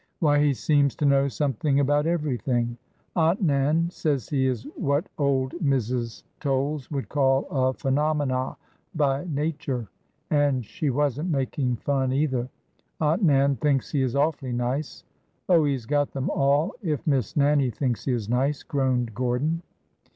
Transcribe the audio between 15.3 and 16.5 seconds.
Oh, he 's got them